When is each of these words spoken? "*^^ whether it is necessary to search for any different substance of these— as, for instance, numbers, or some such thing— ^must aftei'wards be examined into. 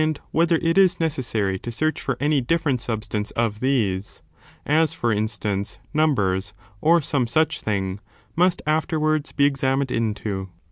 "*^^ 0.01 0.17
whether 0.31 0.55
it 0.63 0.79
is 0.79 0.99
necessary 0.99 1.59
to 1.59 1.71
search 1.71 2.01
for 2.01 2.17
any 2.19 2.41
different 2.41 2.81
substance 2.81 3.29
of 3.37 3.59
these— 3.59 4.23
as, 4.65 4.95
for 4.95 5.11
instance, 5.13 5.77
numbers, 5.93 6.53
or 6.81 6.99
some 7.03 7.27
such 7.27 7.61
thing— 7.61 7.99
^must 8.35 8.61
aftei'wards 8.65 9.35
be 9.35 9.45
examined 9.45 9.91
into. 9.91 10.49